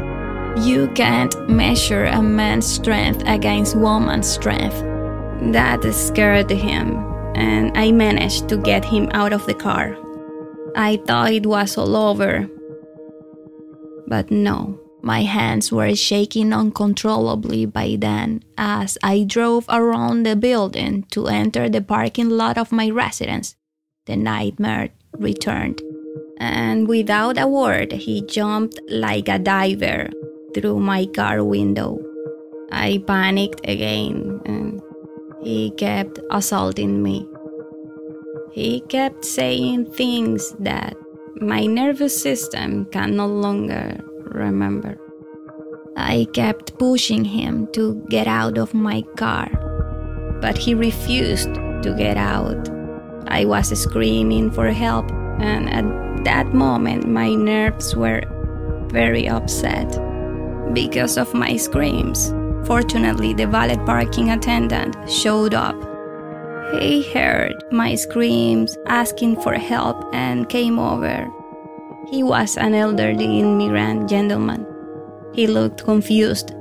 You 0.63 0.89
can't 0.89 1.49
measure 1.49 2.07
a 2.07 2.21
man's 2.21 2.67
strength 2.67 3.23
against 3.27 3.77
woman's 3.77 4.27
strength. 4.27 4.75
That 5.53 5.85
scared 5.95 6.51
him, 6.51 6.97
and 7.37 7.71
I 7.79 7.93
managed 7.93 8.49
to 8.49 8.57
get 8.57 8.85
him 8.85 9.09
out 9.15 9.33
of 9.33 9.47
the 9.47 9.55
car. 9.55 9.97
I 10.75 10.97
thought 11.07 11.33
it 11.33 11.47
was 11.47 11.79
all 11.79 11.95
over, 11.95 12.49
but 14.09 14.33
no, 14.33 14.81
my 15.01 15.23
hands 15.23 15.71
were 15.71 15.95
shaking 15.95 16.53
uncontrollably 16.53 17.67
by 17.67 17.97
then 17.97 18.43
as 18.59 18.99
I 19.01 19.23
drove 19.23 19.65
around 19.69 20.25
the 20.25 20.35
building 20.35 21.05
to 21.13 21.29
enter 21.29 21.69
the 21.69 21.83
parking 21.83 22.31
lot 22.31 22.59
of 22.59 22.73
my 22.73 22.91
residence. 22.91 23.55
The 24.07 24.17
nightmare 24.17 24.91
returned, 25.13 25.83
and 26.39 26.89
without 26.89 27.39
a 27.39 27.47
word, 27.47 27.93
he 27.93 28.23
jumped 28.27 28.81
like 28.89 29.29
a 29.29 29.39
diver 29.39 30.11
through 30.55 30.81
my 30.81 31.07
car 31.07 31.45
window. 31.45 31.99
I 32.71 33.03
panicked 33.07 33.61
again, 33.65 34.41
and 34.45 34.83
he 35.43 35.71
kept 35.73 36.19
assaulting 36.31 37.03
me. 37.03 37.27
He 38.53 38.81
kept 38.81 39.25
saying 39.25 39.87
things 39.93 40.53
that 40.61 40.97
my 41.37 41.67
nervous 41.67 42.21
system 42.21 42.87
can 42.87 43.17
no 43.17 43.27
longer 43.27 44.01
remember. 44.25 44.99
I 45.97 46.27
kept 46.33 46.79
pushing 46.79 47.25
him 47.25 47.69
to 47.73 48.03
get 48.09 48.27
out 48.27 48.59
of 48.59 48.75
my 48.75 49.03
car, 49.17 49.49
but 50.41 50.57
he 50.57 50.75
refused 50.75 51.55
to 51.55 51.95
get 51.97 52.17
out. 52.17 52.69
I 53.29 53.45
was 53.45 53.69
screaming 53.79 54.51
for 54.51 54.71
help, 54.71 55.11
and 55.41 55.69
at 55.69 56.25
that 56.25 56.55
moment, 56.55 57.07
my 57.07 57.35
nerves 57.35 57.95
were 57.95 58.23
very 58.89 59.29
upset 59.29 60.08
because 60.73 61.17
of 61.17 61.35
my 61.35 61.57
screams. 61.57 62.33
Fortunately, 62.67 63.33
the 63.33 63.47
valet 63.47 63.79
parking 63.87 64.31
attendant 64.31 64.97
showed 65.09 65.55
up. 65.55 65.77
He 66.81 67.03
heard 67.13 67.55
my 67.73 67.95
screams 67.95 68.77
asking 68.87 69.41
for 69.41 69.55
help 69.55 70.05
and 70.13 70.49
came 70.49 70.79
over. 70.79 71.27
He 72.11 72.23
was 72.23 72.57
an 72.57 72.75
elderly 72.75 73.41
immigrant 73.41 74.09
gentleman. 74.09 74.67
He 75.33 75.47
looked 75.47 75.85
confused. 75.85 76.53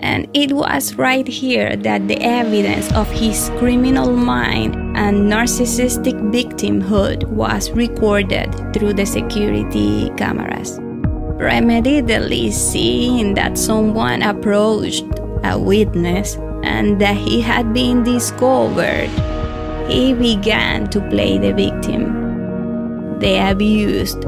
And 0.00 0.28
it 0.34 0.52
was 0.52 0.96
right 0.96 1.26
here 1.26 1.76
that 1.76 2.08
the 2.08 2.20
evidence 2.20 2.92
of 2.92 3.10
his 3.10 3.50
criminal 3.58 4.12
mind 4.12 4.74
and 4.96 5.32
narcissistic 5.32 6.20
victimhood 6.30 7.24
was 7.28 7.70
recorded 7.70 8.52
through 8.74 8.94
the 8.94 9.06
security 9.06 10.10
cameras. 10.16 10.78
Immediately 11.48 12.50
seeing 12.50 13.34
that 13.34 13.58
someone 13.58 14.22
approached 14.22 15.04
a 15.42 15.58
witness 15.58 16.36
and 16.62 17.00
that 17.00 17.16
he 17.16 17.40
had 17.40 17.72
been 17.72 18.02
discovered, 18.02 19.10
he 19.88 20.14
began 20.14 20.88
to 20.90 21.00
play 21.10 21.38
the 21.38 21.52
victim, 21.52 23.18
the 23.18 23.50
abused, 23.50 24.22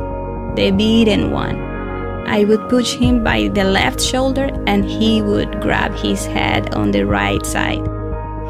the 0.57 0.71
beaten 0.77 1.31
one. 1.31 1.57
I 2.27 2.45
would 2.45 2.69
push 2.69 2.95
him 2.95 3.23
by 3.23 3.49
the 3.49 3.65
left 3.65 4.01
shoulder 4.01 4.51
and 4.67 4.85
he 4.85 5.23
would 5.23 5.61
grab 5.61 5.95
his 5.95 6.27
head 6.27 6.75
on 6.75 6.91
the 6.91 7.07
right 7.07 7.45
side. 7.47 7.87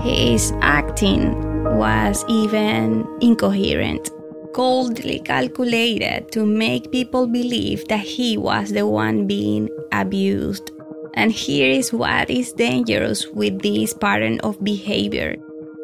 His 0.00 0.52
acting 0.62 1.64
was 1.76 2.24
even 2.28 3.06
incoherent, 3.20 4.10
coldly 4.56 5.18
calculated 5.18 6.32
to 6.32 6.46
make 6.46 6.90
people 6.90 7.26
believe 7.26 7.86
that 7.88 8.00
he 8.00 8.38
was 8.38 8.70
the 8.70 8.86
one 8.86 9.26
being 9.26 9.68
abused. 9.92 10.70
And 11.12 11.30
here 11.30 11.70
is 11.70 11.92
what 11.92 12.30
is 12.30 12.54
dangerous 12.54 13.28
with 13.28 13.60
this 13.60 13.92
pattern 13.92 14.40
of 14.40 14.62
behavior. 14.64 15.36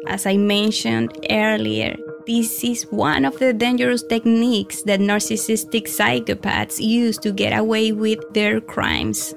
As 0.07 0.25
I 0.25 0.37
mentioned 0.37 1.13
earlier, 1.29 1.95
this 2.25 2.63
is 2.63 2.89
one 2.89 3.25
of 3.25 3.37
the 3.37 3.53
dangerous 3.53 4.01
techniques 4.01 4.81
that 4.83 4.99
narcissistic 4.99 5.83
psychopaths 5.83 6.79
use 6.79 7.19
to 7.19 7.31
get 7.31 7.55
away 7.55 7.91
with 7.91 8.19
their 8.33 8.59
crimes 8.59 9.35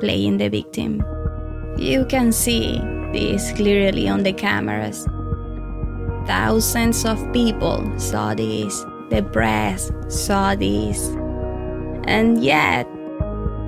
playing 0.00 0.38
the 0.38 0.48
victim. 0.48 1.04
You 1.78 2.04
can 2.06 2.32
see 2.32 2.78
this 3.12 3.52
clearly 3.52 4.08
on 4.08 4.24
the 4.24 4.32
cameras. 4.32 5.06
Thousands 6.26 7.04
of 7.04 7.32
people 7.32 7.86
saw 7.98 8.34
this, 8.34 8.84
the 9.10 9.22
press 9.22 9.90
saw 10.08 10.54
this, 10.54 11.08
and 12.04 12.42
yet 12.42 12.86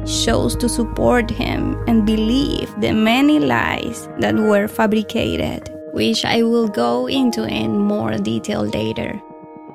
chose 0.07 0.57
to 0.57 0.69
support 0.69 1.31
him 1.31 1.77
and 1.87 2.05
believe 2.05 2.73
the 2.81 2.93
many 2.93 3.39
lies 3.39 4.09
that 4.19 4.35
were 4.35 4.69
fabricated 4.69 5.73
which 5.93 6.25
I 6.25 6.43
will 6.43 6.69
go 6.69 7.07
into 7.07 7.45
in 7.45 7.79
more 7.79 8.17
detail 8.17 8.65
later. 8.65 9.21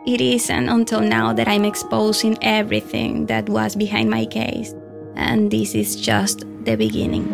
It 0.06 0.20
isn't 0.20 0.70
until 0.70 1.02
now 1.02 1.34
that 1.34 1.48
I'm 1.48 1.64
exposing 1.64 2.38
everything 2.42 3.28
that 3.28 3.48
was 3.50 3.76
behind 3.76 4.10
my 4.10 4.26
case, 4.26 4.74
and 5.16 5.52
this 5.52 5.76
is 5.76 5.96
just 5.96 6.44
the 6.66 6.76
beginning. 6.76 7.32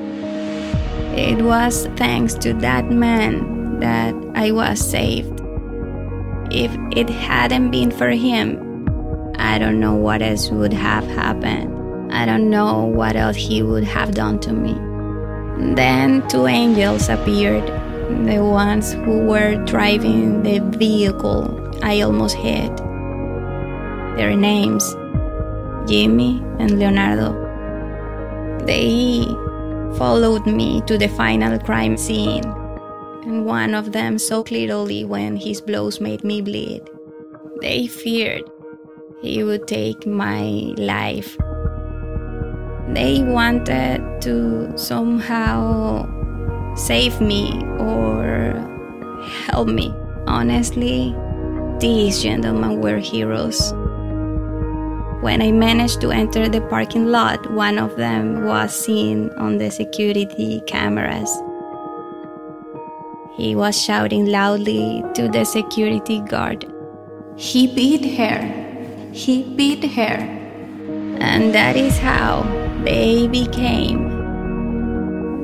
It 1.15 1.41
was 1.41 1.87
thanks 1.95 2.33
to 2.35 2.53
that 2.55 2.89
man 2.89 3.62
that 3.83 4.15
I 4.33 4.51
was 4.51 4.79
saved. 4.79 5.41
If 6.49 6.71
it 6.95 7.09
hadn't 7.09 7.71
been 7.71 7.91
for 7.91 8.09
him, 8.09 8.57
I 9.37 9.59
don't 9.59 9.79
know 9.79 9.93
what 9.93 10.21
else 10.21 10.49
would 10.49 10.71
have 10.71 11.05
happened. 11.05 12.11
I 12.13 12.25
don't 12.25 12.49
know 12.49 12.85
what 12.85 13.17
else 13.17 13.35
he 13.35 13.61
would 13.61 13.83
have 13.83 14.15
done 14.15 14.39
to 14.39 14.53
me. 14.53 14.73
Then 15.75 16.25
two 16.29 16.47
angels 16.47 17.09
appeared, 17.09 17.67
the 18.25 18.39
ones 18.39 18.93
who 18.93 19.25
were 19.27 19.55
driving 19.65 20.43
the 20.43 20.59
vehicle 20.77 21.59
I 21.83 22.01
almost 22.01 22.35
hit. 22.35 22.71
Their 24.15 24.35
names 24.35 24.95
Jimmy 25.87 26.41
and 26.59 26.79
Leonardo. 26.79 27.35
They 28.65 29.25
followed 29.97 30.45
me 30.47 30.81
to 30.87 30.97
the 30.97 31.09
final 31.09 31.59
crime 31.59 31.97
scene, 31.97 32.43
one 33.41 33.73
of 33.73 33.91
them 33.91 34.17
so 34.17 34.43
clearly 34.43 35.03
when 35.03 35.35
his 35.35 35.61
blows 35.61 35.99
made 35.99 36.23
me 36.23 36.41
bleed. 36.41 36.81
They 37.61 37.87
feared 37.87 38.43
he 39.23 39.41
would 39.41 39.67
take 39.67 40.05
my 40.05 40.75
life. 40.75 41.37
They 42.89 43.23
wanted 43.23 44.21
to 44.21 44.77
somehow 44.77 46.05
save 46.75 47.21
me 47.21 47.63
or 47.79 48.51
help 49.47 49.69
me. 49.69 49.95
Honestly, 50.27 51.15
these 51.79 52.21
gentlemen 52.21 52.81
were 52.81 52.99
heroes. 52.99 53.71
When 55.23 55.41
I 55.41 55.53
managed 55.53 56.01
to 56.01 56.11
enter 56.11 56.49
the 56.49 56.59
parking 56.59 57.07
lot, 57.07 57.49
one 57.53 57.79
of 57.79 57.95
them 57.95 58.43
was 58.43 58.75
seen 58.75 59.29
on 59.37 59.57
the 59.57 59.71
security 59.71 60.61
cameras. 60.67 61.31
He 63.37 63.55
was 63.55 63.81
shouting 63.81 64.27
loudly 64.27 65.03
to 65.15 65.27
the 65.27 65.43
security 65.43 66.19
guard. 66.21 66.71
He 67.35 67.67
beat 67.67 68.17
her. 68.17 68.39
He 69.11 69.43
beat 69.55 69.83
her. 69.91 70.17
And 71.19 71.53
that 71.53 71.75
is 71.75 71.97
how 71.97 72.43
they 72.83 73.27
became 73.27 74.09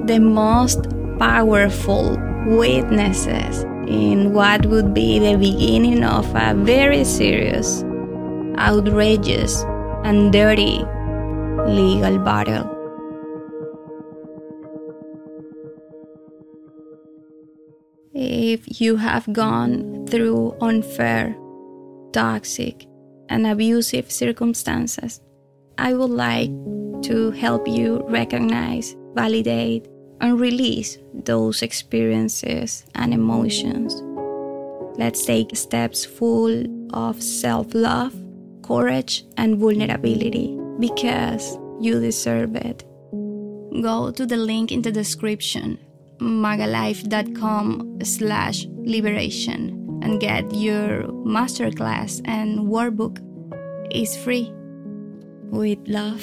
the 0.06 0.20
most 0.20 0.88
powerful 1.20 2.18
witnesses 2.46 3.64
in 3.88 4.34
what 4.34 4.66
would 4.66 4.94
be 4.94 5.20
the 5.20 5.38
beginning 5.38 6.04
of 6.04 6.26
a 6.36 6.54
very 6.54 7.04
serious 7.04 7.84
outrageous, 8.60 9.64
and 10.04 10.32
dirty 10.32 10.84
legal 11.66 12.20
battle. 12.20 12.79
If 18.30 18.80
you 18.80 18.96
have 18.98 19.34
gone 19.34 20.06
through 20.06 20.56
unfair, 20.62 21.36
toxic, 22.14 22.86
and 23.28 23.48
abusive 23.48 24.12
circumstances, 24.12 25.20
I 25.80 25.96
would 25.96 26.12
like 26.12 26.52
to 27.10 27.32
help 27.32 27.68
you 27.68 28.06
recognize, 28.08 28.96
validate, 29.16 29.88
and 30.22 30.40
release 30.40 31.00
those 31.26 31.64
experiences 31.64 32.86
and 32.94 33.16
emotions. 33.16 33.96
Let's 34.96 35.26
take 35.26 35.56
steps 35.56 36.06
full 36.06 36.66
of 36.94 37.24
self 37.24 37.74
love 37.74 38.14
courage 38.62 39.26
and 39.38 39.58
vulnerability 39.58 40.56
because 40.80 41.58
you 41.82 42.00
deserve 42.00 42.56
it. 42.56 42.84
Go 43.82 44.12
to 44.12 44.28
the 44.28 44.38
link 44.38 44.72
in 44.72 44.84
the 44.84 44.92
description, 44.92 45.80
maggalife.com 46.20 48.00
slash 48.04 48.66
liberation 48.84 49.80
and 50.02 50.20
get 50.20 50.54
your 50.54 51.04
masterclass 51.26 52.22
and 52.26 52.60
workbook. 52.60 53.20
It's 53.92 54.16
free. 54.16 54.54
With 55.52 55.80
love, 55.88 56.22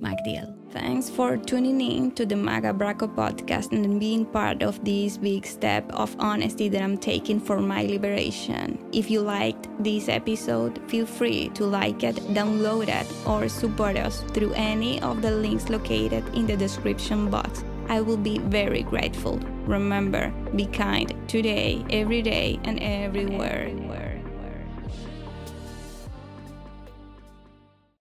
Magdiel. 0.00 0.56
Thanks 0.70 1.10
for 1.10 1.36
tuning 1.36 1.80
in 1.80 2.12
to 2.12 2.24
the 2.24 2.36
Magga 2.36 2.76
Braco 2.76 3.12
podcast 3.12 3.72
and 3.72 3.98
being 3.98 4.24
part 4.24 4.62
of 4.62 4.84
this 4.84 5.18
big 5.18 5.44
step 5.44 5.90
of 5.90 6.14
honesty 6.20 6.68
that 6.68 6.80
I'm 6.80 6.96
taking 6.96 7.40
for 7.40 7.60
my 7.60 7.82
liberation. 7.82 8.78
If 8.92 9.10
you 9.10 9.20
liked 9.20 9.66
this 9.82 10.08
episode, 10.08 10.78
feel 10.88 11.06
free 11.06 11.48
to 11.54 11.64
like 11.64 12.04
it, 12.04 12.16
download 12.38 12.86
it, 12.86 13.06
or 13.26 13.48
support 13.48 13.96
us 13.96 14.20
through 14.30 14.52
any 14.54 15.02
of 15.02 15.22
the 15.22 15.32
links 15.32 15.68
located 15.68 16.22
in 16.36 16.46
the 16.46 16.56
description 16.56 17.30
box. 17.30 17.64
I 17.90 18.00
will 18.00 18.16
be 18.16 18.38
very 18.38 18.84
grateful. 18.84 19.38
Remember, 19.66 20.32
be 20.54 20.66
kind 20.66 21.12
today, 21.28 21.84
every 21.90 22.22
day, 22.22 22.60
and 22.62 22.78
everywhere. 22.80 23.66
everywhere. 23.66 24.09